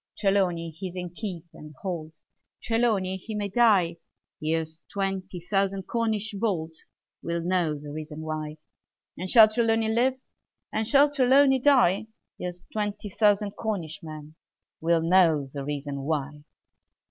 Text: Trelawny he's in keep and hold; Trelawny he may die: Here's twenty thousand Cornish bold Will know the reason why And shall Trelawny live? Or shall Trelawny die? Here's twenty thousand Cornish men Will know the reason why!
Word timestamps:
Trelawny 0.17 0.71
he's 0.71 0.95
in 0.95 1.11
keep 1.11 1.45
and 1.53 1.75
hold; 1.83 2.21
Trelawny 2.59 3.17
he 3.17 3.35
may 3.35 3.49
die: 3.49 3.97
Here's 4.41 4.81
twenty 4.91 5.39
thousand 5.41 5.83
Cornish 5.83 6.33
bold 6.33 6.71
Will 7.21 7.43
know 7.43 7.77
the 7.77 7.91
reason 7.91 8.21
why 8.21 8.57
And 9.15 9.29
shall 9.29 9.47
Trelawny 9.47 9.89
live? 9.93 10.15
Or 10.73 10.83
shall 10.85 11.13
Trelawny 11.13 11.59
die? 11.61 12.07
Here's 12.39 12.65
twenty 12.73 13.09
thousand 13.11 13.51
Cornish 13.51 13.99
men 14.01 14.33
Will 14.79 15.03
know 15.03 15.51
the 15.53 15.63
reason 15.63 16.01
why! 16.01 16.45